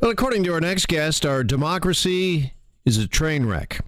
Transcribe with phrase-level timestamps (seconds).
[0.00, 2.54] Well, according to our next guest, our democracy
[2.86, 3.84] is a train wreck.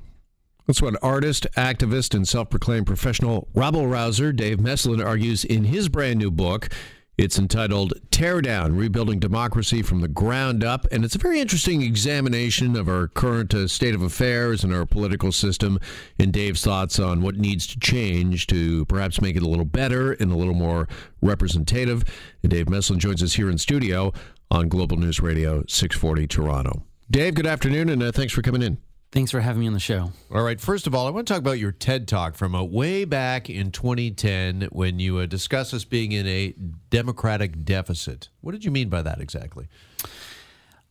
[0.67, 5.89] That's what artist, activist, and self proclaimed professional rabble rouser Dave Meslin argues in his
[5.89, 6.69] brand new book.
[7.17, 11.81] It's entitled Tear Down Rebuilding Democracy from the Ground Up, and it's a very interesting
[11.81, 15.79] examination of our current uh, state of affairs and our political system,
[16.19, 20.13] and Dave's thoughts on what needs to change to perhaps make it a little better
[20.13, 20.89] and a little more
[21.23, 22.05] representative.
[22.43, 24.13] And Dave Meslin joins us here in studio
[24.51, 26.83] on Global News Radio 640 Toronto.
[27.11, 28.79] Dave, good afternoon, and uh, thanks for coming in.
[29.13, 30.11] Thanks for having me on the show.
[30.31, 30.59] All right.
[30.59, 33.51] First of all, I want to talk about your TED Talk from uh, way back
[33.51, 36.55] in 2010 when you uh, discussed us being in a
[36.89, 38.31] democratic deficit.
[38.41, 39.69] What did you mean by that exactly?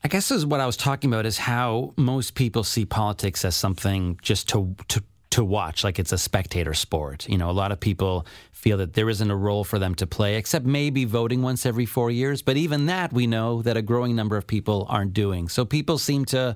[0.03, 3.55] I guess is what I was talking about is how most people see politics as
[3.55, 7.27] something just to to to watch, like it's a spectator sport.
[7.27, 10.07] You know, a lot of people feel that there isn't a role for them to
[10.07, 12.41] play, except maybe voting once every four years.
[12.41, 15.49] But even that, we know that a growing number of people aren't doing.
[15.49, 16.55] So people seem to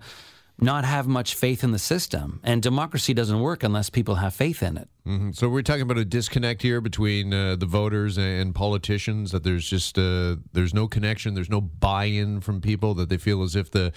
[0.58, 2.40] not have much faith in the system.
[2.44, 4.88] And democracy doesn't work unless people have faith in it.
[5.06, 5.32] Mm-hmm.
[5.32, 9.32] So we're talking about a disconnect here between uh, the voters and politicians.
[9.32, 11.34] That there's just uh, there's no connection.
[11.34, 12.94] There's no buy-in from people.
[12.94, 13.92] That they feel as if the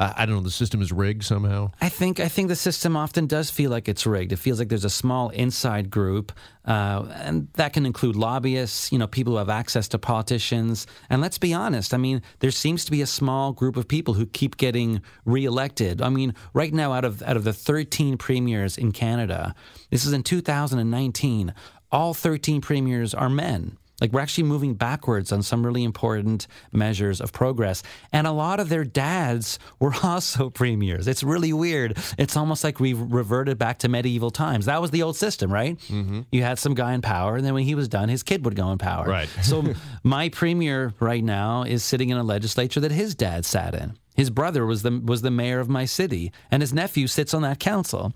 [0.00, 0.40] I don't know.
[0.40, 1.72] The system is rigged somehow.
[1.78, 4.32] I think I think the system often does feel like it's rigged.
[4.32, 6.32] It feels like there's a small inside group,
[6.64, 10.86] uh, and that can include lobbyists, you know, people who have access to politicians.
[11.10, 11.92] And let's be honest.
[11.92, 16.00] I mean, there seems to be a small group of people who keep getting reelected.
[16.00, 19.54] I mean, right now, out of out of the 13 premiers in Canada,
[19.90, 21.52] this is in 2019.
[21.92, 23.76] All 13 premiers are men.
[24.00, 27.82] Like we're actually moving backwards on some really important measures of progress.
[28.12, 31.06] And a lot of their dads were also premiers.
[31.06, 31.98] It's really weird.
[32.18, 34.66] It's almost like we've reverted back to medieval times.
[34.66, 35.78] That was the old system, right?
[35.78, 36.22] Mm-hmm.
[36.32, 38.56] You had some guy in power, and then when he was done, his kid would
[38.56, 39.06] go in power.
[39.06, 39.28] Right.
[39.42, 43.96] so my premier right now is sitting in a legislature that his dad sat in.
[44.16, 47.42] His brother was the was the mayor of my city, and his nephew sits on
[47.42, 48.12] that council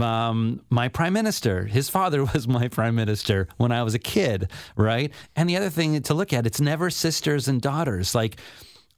[0.00, 1.64] um, my prime minister.
[1.64, 5.12] His father was my prime minister when I was a kid, right?
[5.36, 8.14] And the other thing to look at, it's never sisters and daughters.
[8.14, 8.40] Like,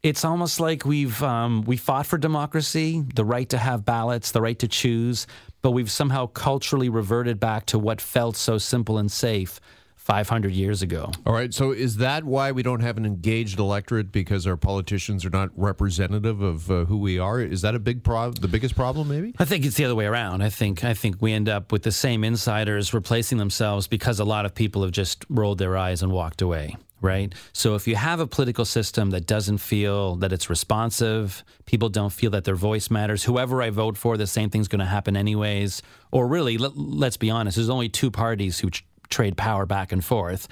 [0.02, 4.40] it's almost like we've um, we fought for democracy, the right to have ballots, the
[4.40, 5.26] right to choose,
[5.62, 9.60] but we've somehow culturally reverted back to what felt so simple and safe
[10.06, 11.10] 500 years ago.
[11.26, 11.52] All right.
[11.52, 15.50] So is that why we don't have an engaged electorate because our politicians are not
[15.56, 17.40] representative of uh, who we are?
[17.40, 18.34] Is that a big problem?
[18.40, 19.34] The biggest problem, maybe?
[19.40, 20.42] I think it's the other way around.
[20.42, 24.24] I think I think we end up with the same insiders replacing themselves because a
[24.24, 26.76] lot of people have just rolled their eyes and walked away.
[27.00, 27.34] Right.
[27.52, 32.12] So if you have a political system that doesn't feel that it's responsive, people don't
[32.12, 33.24] feel that their voice matters.
[33.24, 35.82] Whoever I vote for, the same thing's going to happen anyways.
[36.10, 37.56] Or really, let, us be honest.
[37.56, 38.70] There's only two parties who
[39.08, 40.48] trade power back and forth,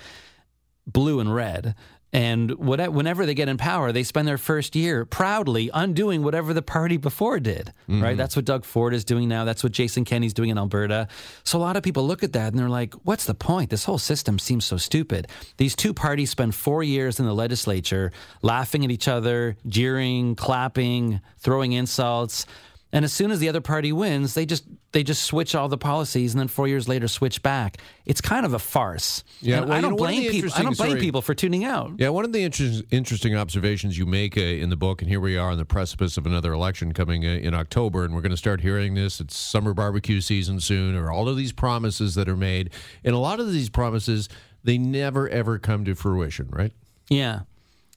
[0.86, 1.74] blue and red.
[2.12, 6.62] And whenever they get in power, they spend their first year proudly undoing whatever the
[6.62, 7.72] party before did.
[7.88, 8.00] Mm-hmm.
[8.00, 8.16] Right?
[8.16, 9.44] That's what Doug Ford is doing now.
[9.44, 11.08] That's what Jason Kenney's doing in Alberta.
[11.42, 13.70] So a lot of people look at that and they're like, "What's the point?
[13.70, 15.26] This whole system seems so stupid."
[15.56, 21.20] These two parties spend four years in the legislature, laughing at each other, jeering, clapping,
[21.38, 22.46] throwing insults.
[22.94, 25.76] And as soon as the other party wins, they just they just switch all the
[25.76, 27.78] policies, and then four years later switch back.
[28.06, 29.24] It's kind of a farce.
[29.40, 30.50] Yeah, well, I don't know, blame people.
[30.54, 31.90] I don't blame sorry, people for tuning out.
[31.98, 35.18] Yeah, one of the inter- interesting observations you make uh, in the book, and here
[35.18, 38.30] we are on the precipice of another election coming uh, in October, and we're going
[38.30, 39.20] to start hearing this.
[39.20, 42.70] It's summer barbecue season soon, or all of these promises that are made,
[43.02, 44.28] and a lot of these promises
[44.62, 46.72] they never ever come to fruition, right?
[47.10, 47.40] Yeah.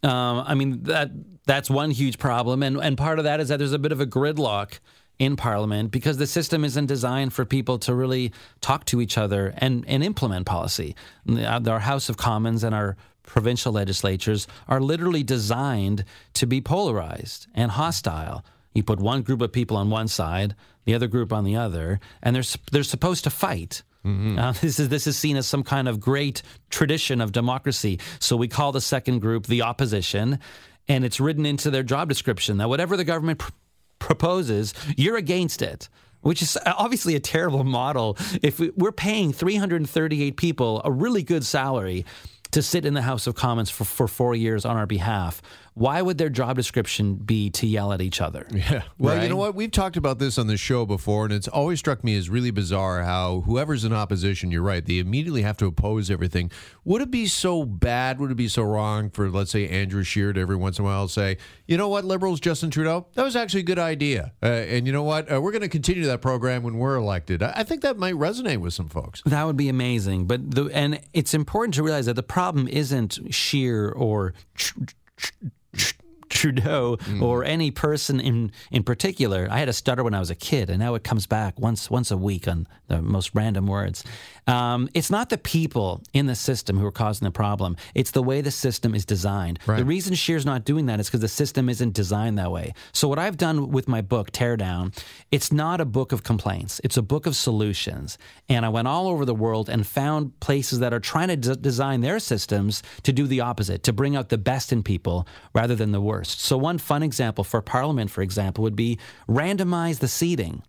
[0.04, 1.12] Um, I mean that
[1.46, 4.02] that's one huge problem, and and part of that is that there's a bit of
[4.02, 4.80] a gridlock
[5.20, 8.32] in Parliament because the system isn't designed for people to really
[8.62, 10.96] talk to each other and and implement policy.
[11.28, 17.72] Our House of Commons and our provincial legislatures are literally designed to be polarized and
[17.72, 18.44] hostile.
[18.74, 20.56] You put one group of people on one side,
[20.86, 23.84] the other group on the other, and they're they're supposed to fight.
[24.06, 24.40] Mm-hmm.
[24.40, 28.00] Uh, this is this is seen as some kind of great tradition of democracy.
[28.20, 30.40] So we call the second group the opposition,
[30.88, 33.52] and it's written into their job description that whatever the government pr-
[34.00, 35.90] proposes, you're against it.
[36.22, 38.18] Which is obviously a terrible model.
[38.42, 42.06] If we're paying 338 people a really good salary,
[42.52, 45.42] to sit in the House of Commons for, for four years on our behalf.
[45.78, 48.48] Why would their job description be to yell at each other?
[48.52, 48.82] Yeah.
[49.00, 49.24] Well, right?
[49.24, 49.54] you know what?
[49.54, 52.50] We've talked about this on the show before, and it's always struck me as really
[52.50, 56.50] bizarre how whoever's in opposition, you're right, they immediately have to oppose everything.
[56.84, 58.20] Would it be so bad?
[58.20, 60.88] Would it be so wrong for, let's say, Andrew Scheer to every once in a
[60.88, 61.38] while say,
[61.68, 64.34] you know what, Liberals, Justin Trudeau, that was actually a good idea.
[64.42, 65.32] Uh, and you know what?
[65.32, 67.44] Uh, we're going to continue that program when we're elected.
[67.44, 69.22] I think that might resonate with some folks.
[69.28, 70.26] That would be amazing.
[70.26, 74.34] But the, and it's important to realize that the problem isn't Scheer or.
[74.56, 74.80] Tr-
[75.18, 75.34] tr-
[75.78, 76.07] Psst.
[76.38, 79.48] Trudeau or any person in in particular.
[79.50, 81.90] I had a stutter when I was a kid, and now it comes back once
[81.90, 84.04] once a week on the most random words.
[84.46, 87.76] Um, it's not the people in the system who are causing the problem.
[87.94, 89.60] It's the way the system is designed.
[89.80, 92.68] The reason Scheer's not doing that is because the system isn't designed that way.
[92.94, 94.94] So what I've done with my book, Tear Down,
[95.32, 96.80] it's not a book of complaints.
[96.86, 98.18] It's a book of solutions.
[98.48, 101.62] And I went all over the world and found places that are trying to d-
[101.70, 105.76] design their systems to do the opposite, to bring out the best in people rather
[105.76, 106.27] than the worst.
[106.28, 110.64] So one fun example for Parliament, for example, would be randomize the seating.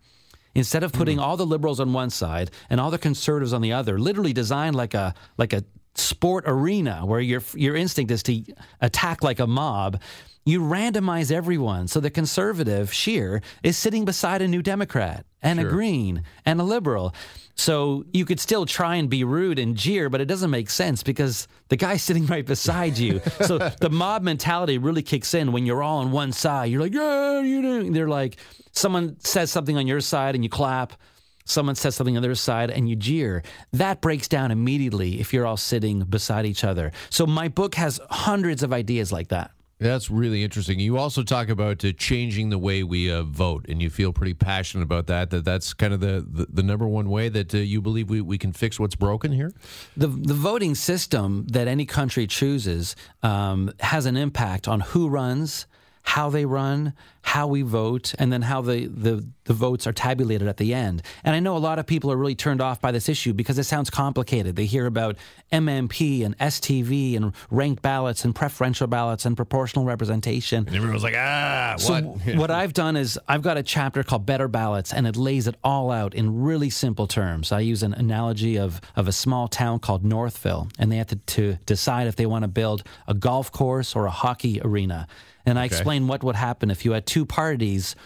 [0.55, 1.23] Instead of putting hmm.
[1.23, 4.75] all the liberals on one side and all the conservatives on the other, literally designed
[4.75, 5.63] like a like a
[5.99, 8.43] sport arena where your your instinct is to
[8.81, 10.01] attack like a mob.
[10.45, 11.89] You randomize everyone.
[11.89, 16.65] So the conservative, Scheer, is sitting beside a new Democrat and a Green and a
[16.65, 17.15] liberal.
[17.55, 21.03] So you could still try and be rude and jeer, but it doesn't make sense
[21.03, 23.21] because the guy's sitting right beside you.
[23.43, 26.67] so the mob mentality really kicks in when you're all on one side.
[26.67, 27.91] You're like, yeah, you know.
[27.91, 28.39] They're like,
[28.73, 30.95] someone says something on your side and you clap
[31.49, 33.43] someone says something on their side and you jeer,
[33.73, 36.93] that breaks down immediately if you're all sitting beside each other.
[37.11, 39.51] So my book has hundreds of ideas like that.
[39.81, 40.81] That's really interesting.
[40.81, 44.35] You also talk about uh, changing the way we uh, vote, and you feel pretty
[44.35, 45.31] passionate about that.
[45.31, 48.21] That that's kind of the, the, the number one way that uh, you believe we,
[48.21, 49.53] we can fix what's broken here.
[49.97, 55.69] The the voting system that any country chooses um, has an impact on who runs,
[56.09, 60.49] how they run, how we vote, and then how the, the, the votes are tabulated
[60.49, 61.03] at the end.
[61.23, 63.59] And I know a lot of people are really turned off by this issue because
[63.59, 64.57] it sounds complicated.
[64.57, 65.17] They hear about
[65.53, 70.67] MMP and STV and ranked ballots and preferential ballots and proportional representation.
[70.67, 72.37] And everyone's like, ah, So what?
[72.37, 75.57] what I've done is I've got a chapter called Better Ballots, and it lays it
[75.63, 77.53] all out in really simple terms.
[77.53, 81.17] I use an analogy of of a small town called Northville, and they have to,
[81.17, 85.07] to decide if they want to build a golf course or a hockey arena.
[85.49, 87.97] And I explain what would happen if you had two parties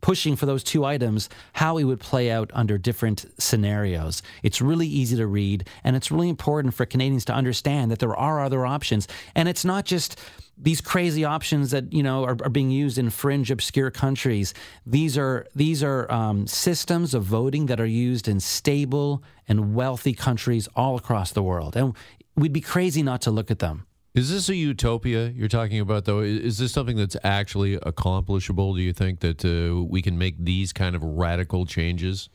[0.00, 4.22] pushing for those two items, how it would play out under different scenarios.
[4.42, 8.14] It's really easy to read, and it's really important for Canadians to understand that there
[8.14, 9.08] are other options.
[9.34, 10.20] And it's not just
[10.56, 14.54] these crazy options that you know are, are being used in fringe, obscure countries.
[14.86, 20.14] These are these are um, systems of voting that are used in stable and wealthy
[20.14, 21.94] countries all across the world, and
[22.36, 23.87] we'd be crazy not to look at them.
[24.18, 26.18] Is this a utopia you're talking about, though?
[26.22, 28.74] Is is this something that's actually accomplishable?
[28.74, 32.28] Do you think that uh, we can make these kind of radical changes?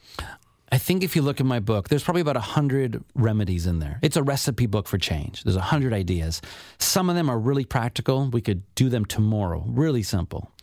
[0.72, 4.00] I think if you look at my book, there's probably about 100 remedies in there.
[4.02, 5.44] It's a recipe book for change.
[5.44, 6.42] There's 100 ideas.
[6.80, 8.30] Some of them are really practical.
[8.30, 10.54] We could do them tomorrow, really simple.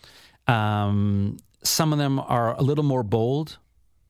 [0.46, 3.58] Um, some of them are a little more bold,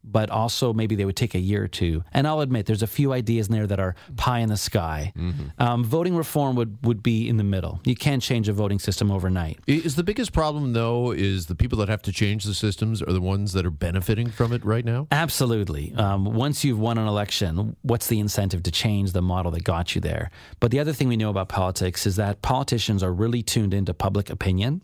[0.02, 2.02] but also maybe they would take a year or two.
[2.12, 5.12] And I'll admit, there's a few ideas in there that are pie in the sky.
[5.58, 7.80] Um, voting reform would, would be in the middle.
[7.84, 9.58] You can't change a voting system overnight.
[9.66, 13.12] Is the biggest problem, though, is the people that have to change the systems are
[13.12, 15.06] the ones that are benefiting from it right now?
[15.10, 15.94] Absolutely.
[15.94, 19.94] Um, once you've won an election, what's the incentive to change the model that got
[19.94, 20.30] you there?
[20.60, 23.92] But the other thing we know about politics is that politicians are really tuned into
[23.92, 24.82] public opinion.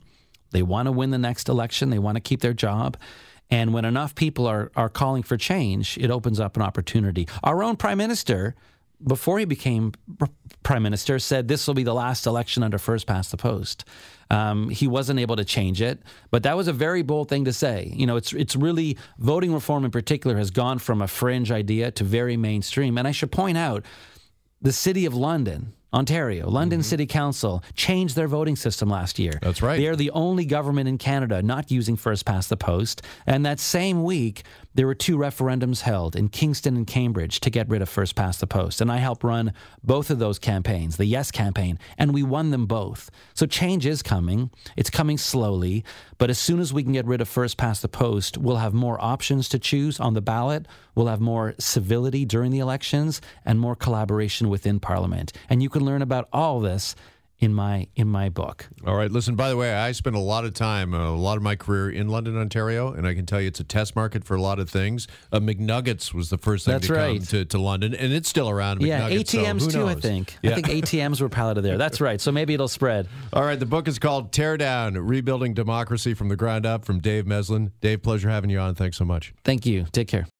[0.50, 2.96] They want to win the next election, they want to keep their job.
[3.50, 7.28] And when enough people are, are calling for change, it opens up an opportunity.
[7.44, 8.54] Our own prime minister,
[9.06, 9.92] before he became
[10.62, 13.84] prime minister, said this will be the last election under first past the post.
[14.30, 16.00] Um, he wasn't able to change it,
[16.32, 17.92] but that was a very bold thing to say.
[17.94, 21.92] You know, it's it's really voting reform in particular has gone from a fringe idea
[21.92, 22.98] to very mainstream.
[22.98, 23.84] And I should point out,
[24.60, 25.74] the city of London.
[25.96, 26.84] Ontario, London mm-hmm.
[26.84, 29.38] City Council changed their voting system last year.
[29.40, 29.78] That's right.
[29.78, 33.00] They are the only government in Canada not using first past the post.
[33.26, 34.42] And that same week,
[34.74, 38.40] there were two referendums held in Kingston and Cambridge to get rid of first past
[38.40, 38.82] the post.
[38.82, 42.66] And I helped run both of those campaigns, the Yes campaign, and we won them
[42.66, 43.10] both.
[43.32, 44.50] So change is coming.
[44.76, 45.82] It's coming slowly.
[46.18, 48.74] But as soon as we can get rid of first past the post, we'll have
[48.74, 50.66] more options to choose on the ballot.
[50.94, 55.32] We'll have more civility during the elections and more collaboration within Parliament.
[55.48, 56.94] And you can learn about all this
[57.38, 58.66] in my in my book.
[58.86, 59.10] All right.
[59.10, 61.54] Listen, by the way, I spent a lot of time, uh, a lot of my
[61.54, 64.40] career in London, Ontario, and I can tell you it's a test market for a
[64.40, 65.06] lot of things.
[65.32, 67.22] Uh, McNuggets was the first thing That's to come right.
[67.22, 68.80] to, to London, and it's still around.
[68.80, 70.36] Yeah, McNuggets, so ATMs who too, I think.
[70.42, 70.52] Yeah.
[70.52, 71.76] I think ATMs were piloted there.
[71.76, 72.20] That's right.
[72.20, 73.08] So maybe it'll spread.
[73.32, 73.58] All right.
[73.58, 77.72] The book is called Tear Down Rebuilding Democracy from the Ground Up from Dave Meslin.
[77.80, 78.74] Dave, pleasure having you on.
[78.74, 79.34] Thanks so much.
[79.44, 79.86] Thank you.
[79.92, 80.26] Take care.